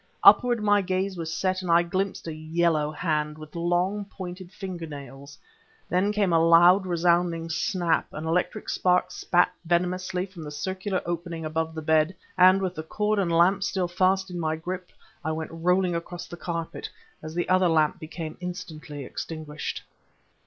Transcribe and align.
Upward 0.23 0.63
my 0.63 0.81
gaze 0.81 1.15
was 1.15 1.31
set; 1.31 1.61
and 1.61 1.69
I 1.69 1.83
glimpsed 1.83 2.25
a 2.25 2.33
yellow 2.33 2.89
hand, 2.89 3.37
with 3.37 3.55
long, 3.55 4.03
pointed 4.05 4.51
finger 4.51 4.87
nails. 4.87 5.37
There 5.87 6.11
came 6.11 6.33
a 6.33 6.43
loud 6.43 6.87
resounding 6.87 7.51
snap; 7.51 8.07
an 8.11 8.25
electric 8.25 8.67
spark 8.69 9.11
spat 9.11 9.51
venomously 9.63 10.25
from 10.25 10.43
the 10.43 10.49
circular 10.49 11.03
opening 11.05 11.45
above 11.45 11.75
the 11.75 11.83
bed; 11.83 12.15
and, 12.35 12.63
with 12.63 12.73
the 12.73 12.81
cord 12.81 13.19
and 13.19 13.31
lamp 13.31 13.61
still 13.61 13.87
fast 13.87 14.31
in 14.31 14.39
my 14.39 14.55
grip, 14.55 14.89
I 15.23 15.31
went 15.33 15.51
rolling 15.53 15.93
across 15.93 16.25
the 16.25 16.35
carpet 16.35 16.89
as 17.21 17.35
the 17.35 17.47
other 17.47 17.69
lamp 17.69 17.99
became 17.99 18.39
instantly 18.41 19.05
extinguished. 19.05 19.83